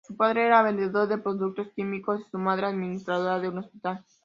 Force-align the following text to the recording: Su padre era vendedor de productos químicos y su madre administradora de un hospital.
Su 0.03 0.15
padre 0.17 0.47
era 0.47 0.63
vendedor 0.63 1.07
de 1.07 1.19
productos 1.19 1.67
químicos 1.75 2.21
y 2.21 2.31
su 2.31 2.39
madre 2.39 2.65
administradora 2.65 3.39
de 3.39 3.49
un 3.49 3.59
hospital. 3.59 4.03